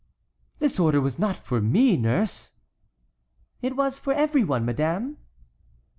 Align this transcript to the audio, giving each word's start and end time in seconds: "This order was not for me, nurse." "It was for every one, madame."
"This 0.57 0.79
order 0.79 0.99
was 0.99 1.19
not 1.19 1.37
for 1.37 1.61
me, 1.61 1.95
nurse." 1.95 2.53
"It 3.61 3.75
was 3.75 3.99
for 3.99 4.13
every 4.13 4.43
one, 4.43 4.65
madame." 4.65 5.17